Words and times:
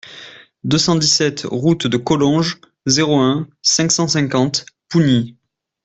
deux 0.63 0.79
cent 0.79 0.95
dix-sept 0.95 1.45
route 1.45 1.85
de 1.85 1.95
Collonges, 1.97 2.59
zéro 2.87 3.19
un, 3.19 3.47
cinq 3.61 3.91
cent 3.91 4.07
cinquante 4.07 4.65
Pougny 4.89 5.37